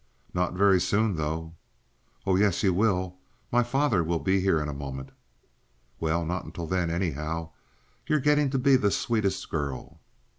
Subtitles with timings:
[0.33, 1.53] "Not very soon, though."
[2.25, 3.17] "Oh yes, you will.
[3.51, 5.11] My father will be here in a moment."
[5.99, 7.51] "Well, not until then, anyhow.
[8.07, 9.99] You're getting to be the sweetest girl."